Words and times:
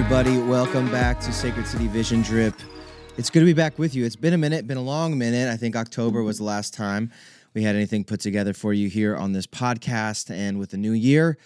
Everybody, 0.00 0.38
welcome 0.38 0.90
back 0.90 1.20
to 1.20 1.30
Sacred 1.30 1.66
City 1.66 1.86
Vision 1.86 2.22
Drip. 2.22 2.54
It's 3.18 3.28
good 3.28 3.40
to 3.40 3.44
be 3.44 3.52
back 3.52 3.78
with 3.78 3.94
you. 3.94 4.06
It's 4.06 4.16
been 4.16 4.32
a 4.32 4.38
minute, 4.38 4.66
been 4.66 4.78
a 4.78 4.82
long 4.82 5.18
minute. 5.18 5.46
I 5.46 5.58
think 5.58 5.76
October 5.76 6.22
was 6.22 6.38
the 6.38 6.44
last 6.44 6.72
time 6.72 7.12
we 7.52 7.64
had 7.64 7.76
anything 7.76 8.04
put 8.04 8.18
together 8.18 8.54
for 8.54 8.72
you 8.72 8.88
here 8.88 9.14
on 9.14 9.34
this 9.34 9.46
podcast. 9.46 10.34
And 10.34 10.58
with 10.58 10.70
the 10.70 10.78
new 10.78 10.92
year, 10.92 11.36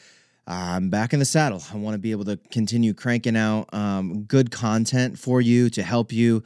I'm 0.46 0.88
back 0.88 1.12
in 1.12 1.18
the 1.18 1.24
saddle. 1.24 1.64
I 1.72 1.78
want 1.78 1.94
to 1.94 1.98
be 1.98 2.12
able 2.12 2.26
to 2.26 2.36
continue 2.52 2.94
cranking 2.94 3.36
out 3.36 3.74
um, 3.74 4.22
good 4.22 4.52
content 4.52 5.18
for 5.18 5.40
you 5.40 5.68
to 5.70 5.82
help 5.82 6.12
you 6.12 6.44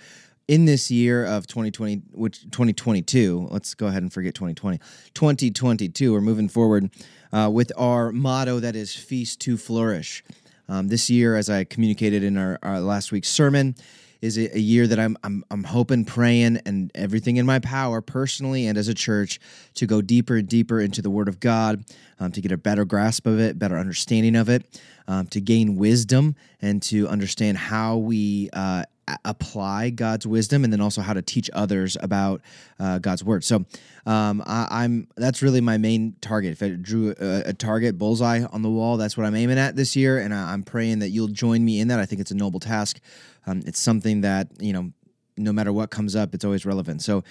in 0.48 0.64
this 0.64 0.90
year 0.90 1.26
of 1.26 1.46
2020 1.46 2.00
which 2.12 2.40
2022 2.44 3.48
let's 3.50 3.74
go 3.74 3.86
ahead 3.86 4.02
and 4.02 4.10
forget 4.10 4.34
2020 4.34 4.78
2022 5.12 6.10
we're 6.10 6.22
moving 6.22 6.48
forward 6.48 6.90
uh, 7.34 7.50
with 7.52 7.70
our 7.76 8.12
motto 8.12 8.58
that 8.58 8.74
is 8.74 8.96
feast 8.96 9.42
to 9.42 9.58
flourish 9.58 10.24
um, 10.68 10.88
this 10.88 11.08
year, 11.08 11.36
as 11.36 11.48
I 11.48 11.64
communicated 11.64 12.22
in 12.22 12.36
our, 12.36 12.58
our 12.62 12.80
last 12.80 13.12
week's 13.12 13.28
sermon, 13.28 13.74
is 14.20 14.36
a, 14.36 14.58
year 14.58 14.86
that 14.86 14.98
I'm, 14.98 15.16
I'm 15.22 15.44
I'm 15.50 15.64
hoping, 15.64 16.04
praying, 16.04 16.58
and 16.66 16.90
everything 16.94 17.36
in 17.36 17.46
my 17.46 17.60
power, 17.60 18.00
personally 18.00 18.66
and 18.66 18.76
as 18.76 18.88
a 18.88 18.94
church, 18.94 19.38
to 19.74 19.86
go 19.86 20.02
deeper 20.02 20.36
and 20.36 20.48
deeper 20.48 20.80
into 20.80 21.02
the 21.02 21.10
Word 21.10 21.28
of 21.28 21.38
God, 21.40 21.84
um, 22.18 22.32
to 22.32 22.40
get 22.40 22.50
a 22.50 22.56
better 22.56 22.84
grasp 22.84 23.26
of 23.26 23.38
it, 23.38 23.58
better 23.58 23.78
understanding 23.78 24.34
of 24.34 24.48
it, 24.48 24.80
um, 25.06 25.26
to 25.28 25.40
gain 25.40 25.76
wisdom, 25.76 26.34
and 26.60 26.82
to 26.82 27.08
understand 27.08 27.58
how 27.58 27.96
we 27.96 28.50
uh, 28.52 28.82
apply 29.24 29.90
God's 29.90 30.26
wisdom 30.26 30.64
and 30.64 30.72
then 30.72 30.80
also 30.80 31.00
how 31.00 31.12
to 31.12 31.22
teach 31.22 31.50
others 31.52 31.96
about 32.00 32.42
uh, 32.78 32.98
God's 32.98 33.24
word. 33.24 33.44
So 33.44 33.64
um, 34.06 34.42
I, 34.46 34.84
am 34.84 35.08
that's 35.16 35.42
really 35.42 35.60
my 35.60 35.76
main 35.76 36.16
target. 36.20 36.52
If 36.52 36.62
I 36.62 36.70
drew 36.70 37.14
a, 37.20 37.50
a, 37.50 37.52
target 37.52 37.98
bullseye 37.98 38.42
on 38.44 38.62
the 38.62 38.70
wall, 38.70 38.96
that's 38.96 39.16
what 39.16 39.26
I'm 39.26 39.34
aiming 39.34 39.58
at 39.58 39.76
this 39.76 39.96
year, 39.96 40.18
and 40.18 40.32
I, 40.32 40.54
am 40.54 40.62
praying 40.62 41.00
that 41.00 41.10
you'll 41.10 41.28
join 41.28 41.64
me 41.64 41.80
in 41.80 41.88
that. 41.88 41.98
I 41.98 42.06
think 42.06 42.20
it's 42.20 42.30
a 42.30 42.36
noble 42.36 42.60
task. 42.60 43.00
Um, 43.46 43.62
it's 43.66 43.78
something 43.78 44.22
that 44.22 44.48
you 44.60 44.72
know. 44.72 44.92
No 45.40 45.52
matter 45.52 45.72
what 45.72 45.90
comes 45.90 46.16
up, 46.16 46.34
it's 46.34 46.44
always 46.44 46.66
relevant. 46.66 47.00
So, 47.00 47.22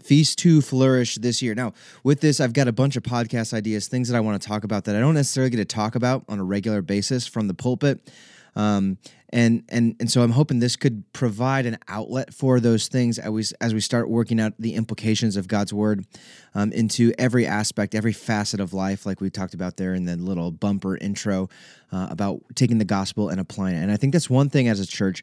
feast 0.00 0.38
to 0.38 0.60
flourish 0.60 1.16
this 1.16 1.42
year. 1.42 1.52
Now, 1.52 1.72
with 2.04 2.20
this, 2.20 2.38
I've 2.38 2.52
got 2.52 2.68
a 2.68 2.72
bunch 2.72 2.94
of 2.94 3.02
podcast 3.02 3.52
ideas, 3.52 3.88
things 3.88 4.08
that 4.08 4.16
I 4.16 4.20
want 4.20 4.40
to 4.40 4.48
talk 4.48 4.62
about 4.62 4.84
that 4.84 4.94
I 4.94 5.00
don't 5.00 5.14
necessarily 5.14 5.50
get 5.50 5.56
to 5.56 5.64
talk 5.64 5.96
about 5.96 6.22
on 6.28 6.38
a 6.38 6.44
regular 6.44 6.80
basis 6.80 7.26
from 7.26 7.48
the 7.48 7.54
pulpit. 7.54 8.08
Um, 8.56 8.98
and 9.30 9.64
and 9.68 9.96
and 10.00 10.10
so 10.10 10.22
I'm 10.22 10.30
hoping 10.30 10.60
this 10.60 10.76
could 10.76 11.04
provide 11.12 11.66
an 11.66 11.78
outlet 11.88 12.32
for 12.32 12.58
those 12.58 12.88
things 12.88 13.18
as 13.18 13.30
we 13.30 13.44
as 13.60 13.74
we 13.74 13.80
start 13.80 14.08
working 14.08 14.40
out 14.40 14.54
the 14.58 14.74
implications 14.74 15.36
of 15.36 15.46
God's 15.46 15.72
word 15.72 16.06
um, 16.54 16.72
into 16.72 17.12
every 17.18 17.46
aspect, 17.46 17.94
every 17.94 18.12
facet 18.12 18.60
of 18.60 18.72
life, 18.72 19.04
like 19.04 19.20
we 19.20 19.28
talked 19.28 19.52
about 19.52 19.76
there 19.76 19.94
in 19.94 20.06
the 20.06 20.16
little 20.16 20.50
bumper 20.52 20.96
intro 20.96 21.48
uh, 21.92 22.06
about 22.10 22.40
taking 22.54 22.78
the 22.78 22.84
gospel 22.84 23.28
and 23.28 23.38
applying 23.38 23.76
it. 23.76 23.82
And 23.82 23.92
I 23.92 23.96
think 23.96 24.12
that's 24.12 24.30
one 24.30 24.48
thing 24.48 24.68
as 24.68 24.80
a 24.80 24.86
church 24.86 25.22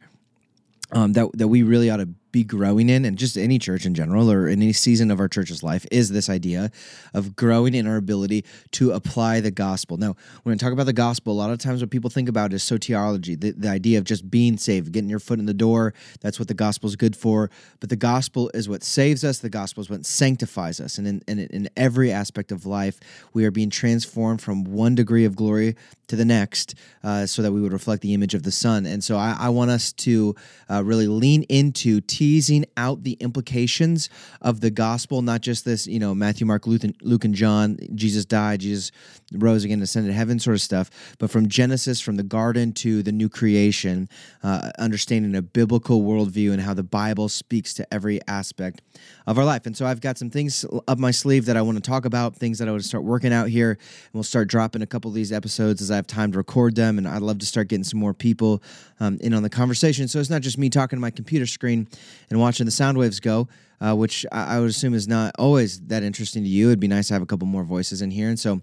um, 0.91 1.13
that 1.13 1.29
that 1.33 1.47
we 1.47 1.63
really 1.63 1.89
ought 1.89 1.97
to 1.97 2.09
be 2.33 2.44
growing 2.44 2.89
in, 2.89 3.05
and 3.05 3.17
just 3.17 3.38
any 3.38 3.59
church 3.59 3.85
in 3.85 3.94
general, 3.94 4.29
or 4.29 4.49
in 4.49 4.61
any 4.61 4.73
season 4.73 5.11
of 5.11 5.19
our 5.21 5.29
church's 5.29 5.63
life, 5.63 5.85
is 5.91 6.09
this 6.09 6.29
idea 6.29 6.71
of 7.13 7.38
growing 7.38 7.75
in 7.75 7.88
our 7.88 7.95
ability 7.95 8.44
to 8.71 8.91
apply 8.91 9.39
the 9.39 9.51
gospel. 9.51 9.97
Now, 9.97 10.16
when 10.41 10.51
I 10.51 10.57
talk 10.57 10.73
about 10.73 10.88
the 10.88 10.94
gospel, 10.94 11.31
a 11.31 11.39
lot 11.39 11.51
of 11.51 11.59
times 11.59 11.81
what 11.81 11.91
people 11.91 12.09
think 12.09 12.27
about 12.27 12.51
is 12.51 12.63
soteriology, 12.63 13.39
the, 13.39 13.51
the 13.51 13.69
idea 13.69 13.99
of 13.99 14.03
just 14.03 14.29
being 14.29 14.57
saved, 14.57 14.91
getting 14.91 15.09
your 15.09 15.19
foot 15.19 15.39
in 15.39 15.45
the 15.45 15.53
door. 15.53 15.94
That's 16.21 16.39
what 16.39 16.47
the 16.47 16.55
gospel 16.55 16.89
is 16.89 16.95
good 16.95 17.16
for. 17.16 17.51
But 17.79 17.89
the 17.89 17.95
gospel 17.95 18.50
is 18.55 18.67
what 18.67 18.83
saves 18.83 19.23
us. 19.23 19.38
The 19.38 19.50
gospel 19.50 19.81
is 19.81 19.89
what 19.89 20.05
sanctifies 20.05 20.81
us, 20.81 20.97
and 20.97 21.07
in, 21.07 21.21
in, 21.27 21.39
in 21.39 21.69
every 21.77 22.11
aspect 22.11 22.51
of 22.51 22.65
life, 22.65 23.00
we 23.33 23.45
are 23.45 23.51
being 23.51 23.69
transformed 23.69 24.41
from 24.41 24.63
one 24.63 24.95
degree 24.95 25.23
of 25.23 25.35
glory 25.35 25.75
to 26.07 26.15
the 26.15 26.25
next, 26.25 26.75
uh, 27.03 27.25
so 27.27 27.41
that 27.44 27.51
we 27.51 27.61
would 27.61 27.71
reflect 27.71 28.01
the 28.01 28.13
image 28.13 28.33
of 28.33 28.44
the 28.44 28.51
Son. 28.51 28.88
And 28.88 29.03
so, 29.03 29.17
I, 29.17 29.38
I 29.39 29.50
want 29.50 29.69
us 29.69 29.94
to 29.94 30.35
uh, 30.69 30.83
really 30.83 31.07
lean 31.07 31.44
into 31.44 32.01
teasing 32.23 32.63
out 32.78 33.03
the 33.03 33.17
implications 33.19 34.09
of 34.41 34.61
the 34.61 34.72
gospel, 34.72 35.22
not 35.22 35.41
just 35.41 35.66
this, 35.66 35.88
you 35.88 36.00
know, 36.00 36.16
Matthew, 36.16 36.47
Mark, 36.47 36.66
Luke, 36.66 36.85
and, 36.85 36.95
Luke, 37.01 37.25
and 37.25 37.35
John, 37.35 37.78
Jesus 37.95 38.23
died, 38.23 38.61
Jesus 38.61 38.94
rose 39.34 39.66
again, 39.66 39.81
ascended 39.81 40.07
to 40.07 40.13
heaven 40.13 40.39
sort 40.39 40.56
of 40.56 40.62
stuff, 40.62 40.89
but 41.19 41.29
from 41.29 41.50
Genesis, 41.50 42.00
from 42.00 42.16
the 42.16 42.23
garden 42.23 42.72
to 42.72 43.03
the 43.03 43.12
new 43.12 43.28
creation, 43.28 44.07
uh, 44.41 44.72
understanding 44.79 45.35
a 45.35 45.41
biblical 45.41 46.03
worldview 46.03 46.53
and 46.53 46.62
how 46.62 46.73
the 46.73 46.83
Bible 46.83 47.28
speaks 47.28 47.73
to 47.73 47.94
every 47.94 48.22
aspect 48.25 48.81
of 49.28 49.38
our 49.38 49.44
life. 49.44 49.66
And 49.66 49.75
so 49.75 49.85
I've 49.85 50.00
got 50.00 50.17
some 50.17 50.29
things 50.29 50.66
up 50.88 50.97
my 50.97 51.12
sleeve 51.12 51.45
that 51.45 51.57
I 51.57 51.62
want 51.62 51.78
to 51.78 51.81
talk 51.81 52.06
about, 52.06 52.38
things 52.38 52.59
that 52.59 52.69
I 52.69 52.72
want 52.72 52.83
to 52.83 52.88
start 52.88 53.03
working 53.03 53.33
out 53.33 53.50
here. 53.50 53.72
And 53.72 54.13
we'll 54.13 54.23
start 54.23 54.47
dropping 54.47 54.81
a 54.81 54.88
couple 54.88 55.09
of 55.09 55.16
these 55.16 55.31
episodes 55.31 55.81
as 55.81 55.91
I 55.91 55.95
have 55.97 56.07
time 56.07 56.31
to 56.31 56.38
record 56.38 56.75
them. 56.75 56.97
And 56.97 57.07
I'd 57.07 57.22
love 57.22 57.39
to 57.39 57.45
start 57.45 57.67
getting 57.67 57.83
some 57.83 58.00
more 58.00 58.13
people 58.13 58.62
um, 59.00 59.17
in 59.22 59.33
on 59.33 59.44
the 59.44 59.50
conversation. 59.50 60.07
So 60.07 60.19
it's 60.19 60.29
not 60.29 60.41
just 60.41 60.57
me 60.57 60.69
talking 60.69 60.97
to 60.97 61.01
my 61.01 61.12
computer 61.12 61.45
screen 61.45 61.88
and 62.29 62.40
watching 62.40 62.66
the 62.66 62.72
sound 62.72 62.97
waves 62.97 63.19
go. 63.19 63.47
Uh, 63.81 63.94
which 63.94 64.25
I, 64.31 64.62
would 64.62 64.69
assume 64.69 64.94
is 64.94 65.09
not 65.09 65.35
always 65.38 65.81
that 65.88 66.03
interesting 66.03 66.44
to 66.44 66.50
you. 66.50 66.68
It'd 66.68 66.79
be 66.79 66.88
nice 66.88 67.09
to 67.09 67.16
have 67.16 67.22
a 67.22 67.25
couple 67.25 67.47
more 67.47 67.66
voices 67.66 68.01
in 68.01 68.12
here. 68.12 68.29
And 68.29 68.40
so 68.40 68.62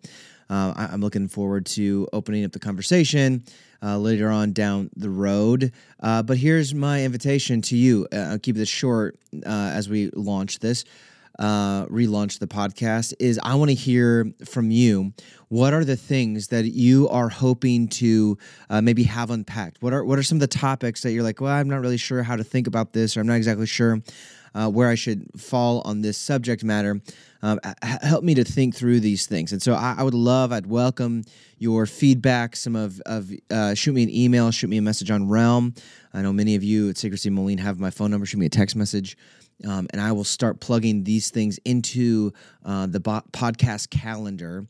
uh, 0.49 0.73
I, 0.75 0.95
am 0.95 1.01
looking 1.01 1.29
forward 1.29 1.67
to 1.67 2.09
opening 2.13 2.45
up 2.45 2.53
the 2.53 2.59
conversation 2.59 3.45
uh, 3.83 3.99
later 3.99 4.31
on 4.31 4.53
down 4.53 4.91
the 4.97 5.11
road. 5.11 5.73
Uh, 6.01 6.23
but 6.23 6.37
here's 6.37 6.75
my 6.75 7.05
invitation 7.05 7.63
to 7.63 7.77
you. 7.77 8.07
Uh, 8.13 8.17
I'll 8.17 8.39
keep 8.39 8.57
this 8.57 8.69
short 8.69 9.19
uh, 9.47 9.73
as 9.75 9.89
we 9.89 10.11
launch 10.11 10.59
this. 10.59 10.85
Uh, 11.39 11.87
relaunch 11.87 12.39
the 12.39 12.47
podcast 12.47 13.15
is 13.19 13.41
I 13.43 13.55
want 13.55 13.71
to 13.71 13.75
hear 13.75 14.31
from 14.45 14.71
you. 14.71 15.15
What 15.49 15.73
are 15.73 15.85
the 15.85 15.97
things 15.97 16.49
that 16.49 16.67
you 16.67 17.09
are 17.09 17.31
hoping 17.31 17.89
to 17.89 18.37
uh, 18.69 18.83
maybe 18.83 19.05
have 19.05 19.31
unpacked? 19.31 19.79
What 19.81 19.95
are 19.95 20.05
what 20.05 20.19
are 20.19 20.23
some 20.23 20.37
of 20.37 20.41
the 20.41 20.47
topics 20.47 21.03
that 21.03 21.13
you're 21.13 21.23
like, 21.23 21.41
well, 21.41 21.53
I'm 21.53 21.69
not 21.69 21.81
really 21.81 21.97
sure 21.97 22.23
how 22.23 22.37
to 22.37 22.45
think 22.45 22.67
about 22.67 22.93
this, 22.93 23.17
or 23.17 23.21
I'm 23.21 23.27
not 23.27 23.37
exactly 23.37 23.67
sure 23.67 24.03
uh, 24.55 24.69
where 24.69 24.89
I 24.89 24.95
should 24.95 25.29
fall 25.41 25.83
on 25.85 26.03
this 26.03 26.19
subject 26.19 26.65
matter. 26.65 27.01
Um, 27.43 27.59
help 27.83 28.23
me 28.23 28.35
to 28.35 28.45
think 28.45 28.75
through 28.75 29.01
these 29.01 29.27
things. 29.27 29.53
And 29.53 29.63
so 29.63 29.75
I, 29.75 29.97
I, 29.99 30.03
would 30.03 30.15
love, 30.15 30.53
I'd 30.53 30.67
welcome 30.67 31.25
your 31.59 31.87
feedback. 31.87 32.55
Some 32.55 32.77
of, 32.77 33.01
of 33.07 33.31
uh, 33.51 33.75
shoot 33.75 33.95
me 33.95 34.03
an 34.03 34.11
email, 34.11 34.51
shoot 34.51 34.69
me 34.69 34.77
a 34.77 34.83
message 34.83 35.11
on 35.11 35.29
Realm. 35.29 35.75
I 36.13 36.23
know 36.23 36.33
many 36.33 36.55
of 36.55 36.63
you 36.63 36.91
at 36.91 36.99
Sacred 36.99 37.19
City 37.19 37.35
Moline 37.35 37.59
have 37.59 37.79
my 37.81 37.91
phone 37.91 38.11
number. 38.11 38.27
Shoot 38.27 38.39
me 38.39 38.47
a 38.47 38.51
text 38.51 38.77
message. 38.77 39.17
Um, 39.67 39.87
and 39.93 40.01
I 40.01 40.13
will 40.13 40.25
start 40.25 40.61
plugging 40.61 41.05
these 41.05 41.31
things 41.31 41.59
into 41.65 42.33
uh, 42.65 42.87
the 42.87 43.01
bo- 43.01 43.23
podcast 43.33 43.91
calendar 43.91 44.67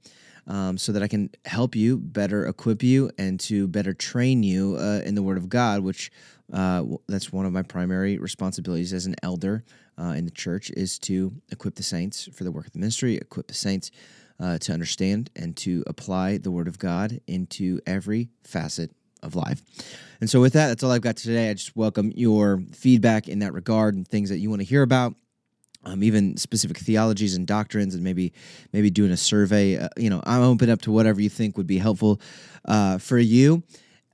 um, 0.47 0.79
so 0.79 0.93
that 0.93 1.03
I 1.03 1.09
can 1.09 1.31
help 1.45 1.77
you 1.77 1.97
better 1.97 2.47
equip 2.47 2.83
you 2.83 3.11
and 3.19 3.39
to 3.41 3.69
better 3.69 3.93
train 3.93 4.43
you 4.43 4.77
uh, 4.77 5.03
in 5.05 5.15
the 5.15 5.23
Word 5.23 5.39
of 5.39 5.49
God, 5.49 5.83
which 5.83 6.11
uh, 6.53 6.85
that's 7.07 7.33
one 7.33 7.47
of 7.47 7.53
my 7.53 7.63
primary 7.63 8.19
responsibilities 8.19 8.93
as 8.93 9.07
an 9.07 9.15
elder 9.23 9.65
uh, 9.99 10.15
in 10.17 10.25
the 10.25 10.31
church 10.31 10.71
is 10.71 10.99
to 10.99 11.33
equip 11.51 11.77
the 11.77 11.83
saints 11.83 12.29
for 12.33 12.45
the 12.45 12.51
work 12.51 12.67
of 12.67 12.73
the 12.73 12.79
ministry, 12.79 13.17
equip 13.17 13.47
the 13.47 13.55
saints 13.55 13.91
uh, 14.41 14.59
to 14.59 14.73
understand 14.73 15.31
and 15.37 15.57
to 15.57 15.85
apply 15.87 16.39
the 16.39 16.51
Word 16.51 16.67
of 16.67 16.79
God 16.79 17.21
into 17.27 17.81
every 17.87 18.31
facet 18.43 18.91
of 19.23 19.35
life. 19.35 19.63
And 20.21 20.29
so, 20.29 20.41
with 20.41 20.53
that, 20.53 20.69
that's 20.69 20.83
all 20.83 20.91
I've 20.91 21.01
got 21.01 21.17
today. 21.17 21.51
I 21.51 21.55
just 21.55 21.75
welcome 21.77 22.13
your 22.15 22.63
feedback 22.73 23.29
in 23.29 23.39
that 23.41 23.53
regard 23.55 23.95
and 23.95 24.07
things 24.07 24.29
that 24.29 24.39
you 24.39 24.51
want 24.51 24.61
to 24.61 24.67
hear 24.67 24.83
about. 24.83 25.15
Um, 25.83 26.03
even 26.03 26.37
specific 26.37 26.77
theologies 26.77 27.37
and 27.37 27.47
doctrines, 27.47 27.95
and 27.95 28.05
maybe 28.05 28.35
maybe 28.73 28.91
doing 28.91 29.13
a 29.13 29.17
survey. 29.17 29.79
Uh, 29.79 29.89
you 29.97 30.11
know, 30.11 30.21
I'm 30.27 30.43
open 30.43 30.69
up 30.69 30.83
to 30.83 30.93
whatever 30.93 31.23
you 31.23 31.31
think 31.31 31.57
would 31.57 31.67
be 31.67 31.79
helpful 31.79 32.21
uh, 32.67 32.99
for 32.99 33.19
you. 33.19 33.63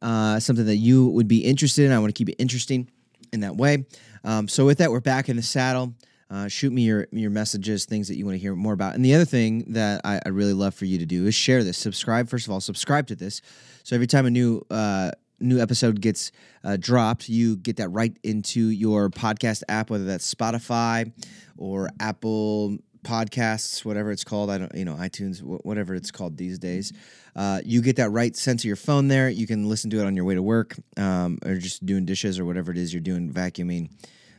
uh, 0.02 0.38
something 0.38 0.66
that 0.66 0.76
you 0.76 1.08
would 1.08 1.28
be 1.28 1.38
interested 1.38 1.84
in. 1.86 1.92
I 1.92 1.98
want 1.98 2.14
to 2.14 2.18
keep 2.18 2.28
it 2.28 2.40
interesting 2.40 2.88
in 3.32 3.40
that 3.40 3.56
way. 3.56 3.84
Um, 4.24 4.48
so 4.48 4.64
with 4.64 4.78
that, 4.78 4.90
we're 4.90 5.00
back 5.00 5.28
in 5.28 5.36
the 5.36 5.42
saddle. 5.42 5.94
Uh, 6.28 6.48
shoot 6.48 6.72
me 6.72 6.82
your 6.82 7.06
your 7.12 7.30
messages, 7.30 7.84
things 7.84 8.08
that 8.08 8.16
you 8.16 8.24
want 8.24 8.34
to 8.34 8.40
hear 8.40 8.54
more 8.54 8.72
about. 8.72 8.94
And 8.94 9.04
the 9.04 9.14
other 9.14 9.24
thing 9.24 9.64
that 9.68 10.00
I, 10.04 10.20
I, 10.26 10.30
really 10.30 10.54
love 10.54 10.74
for 10.74 10.84
you 10.84 10.98
to 10.98 11.06
do 11.06 11.24
is 11.26 11.36
share 11.36 11.62
this. 11.62 11.78
Subscribe 11.78 12.28
first 12.28 12.46
of 12.46 12.52
all. 12.52 12.60
Subscribe 12.60 13.06
to 13.08 13.14
this. 13.14 13.40
So 13.84 13.94
every 13.94 14.08
time 14.08 14.26
a 14.26 14.30
new 14.30 14.62
uh, 14.68 15.12
new 15.38 15.60
episode 15.60 16.00
gets 16.00 16.32
uh, 16.64 16.76
dropped, 16.78 17.28
you 17.28 17.56
get 17.56 17.76
that 17.76 17.90
right 17.90 18.16
into 18.24 18.70
your 18.70 19.08
podcast 19.08 19.62
app, 19.68 19.88
whether 19.88 20.04
that's 20.04 20.32
Spotify 20.32 21.12
or 21.56 21.90
Apple 22.00 22.78
Podcasts, 23.04 23.84
whatever 23.84 24.10
it's 24.10 24.24
called. 24.24 24.50
I 24.50 24.58
don't, 24.58 24.74
you 24.74 24.84
know, 24.84 24.94
iTunes, 24.94 25.40
whatever 25.42 25.94
it's 25.94 26.10
called 26.10 26.36
these 26.36 26.58
days. 26.58 26.92
Uh, 27.36 27.60
you 27.64 27.82
get 27.82 27.96
that 27.96 28.10
right 28.10 28.34
sent 28.34 28.60
to 28.60 28.66
your 28.66 28.76
phone 28.76 29.06
there. 29.06 29.28
You 29.28 29.46
can 29.46 29.68
listen 29.68 29.90
to 29.90 30.00
it 30.00 30.06
on 30.06 30.16
your 30.16 30.24
way 30.24 30.34
to 30.34 30.42
work 30.42 30.74
um, 30.96 31.38
or 31.46 31.54
just 31.54 31.86
doing 31.86 32.04
dishes 32.04 32.40
or 32.40 32.44
whatever 32.44 32.72
it 32.72 32.78
is 32.78 32.92
you're 32.92 33.00
doing, 33.00 33.32
vacuuming. 33.32 33.90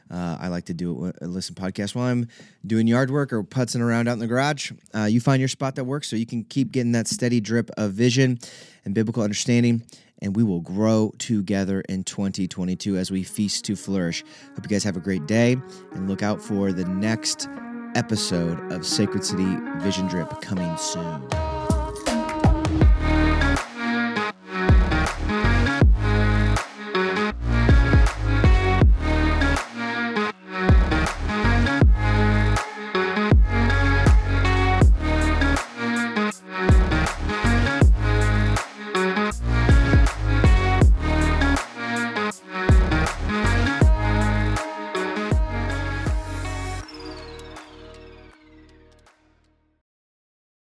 Uh, 0.10 0.38
I 0.40 0.48
like 0.48 0.66
to 0.66 0.74
do 0.74 1.06
it, 1.06 1.22
listen 1.22 1.56
podcast 1.56 1.96
while 1.96 2.06
I'm 2.06 2.28
doing 2.66 2.88
yard 2.88 3.12
work 3.12 3.34
or 3.34 3.44
putzing 3.44 3.82
around 3.82 4.08
out 4.08 4.14
in 4.14 4.20
the 4.20 4.28
garage. 4.28 4.72
Uh, 4.96 5.04
you 5.04 5.20
find 5.20 5.40
your 5.40 5.50
spot 5.50 5.76
that 5.76 5.84
works 5.84 6.08
so 6.08 6.16
you 6.16 6.26
can 6.26 6.44
keep 6.44 6.72
getting 6.72 6.94
that 6.94 7.08
steady 7.08 7.40
drip 7.40 7.70
of 7.78 7.94
vision 7.94 8.40
and 8.86 8.94
biblical 8.94 9.24
understanding. 9.24 9.84
And 10.22 10.36
we 10.36 10.44
will 10.44 10.62
grow 10.62 11.14
together 11.20 11.82
in 11.82 12.04
2022 12.04 12.98
as 12.98 13.12
we 13.12 13.24
feast 13.24 13.66
to 13.66 13.76
flourish. 13.76 14.24
Hope 14.56 14.64
you 14.64 14.70
guys 14.70 14.84
have 14.84 14.98
a 14.98 15.02
great 15.02 15.28
day 15.28 15.58
and 15.94 16.10
look 16.10 16.24
out 16.24 16.42
for 16.42 16.74
the 16.74 16.86
next 16.86 17.48
episode 17.96 18.72
of 18.72 18.86
Sacred 18.86 19.24
City 19.24 19.58
Vision 19.78 20.08
Drip 20.08 20.42
coming 20.42 20.76
soon. 20.78 21.28